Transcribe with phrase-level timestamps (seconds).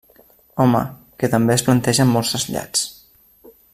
[0.63, 0.79] Home,
[1.23, 2.87] que també es plantegen molts trasllats.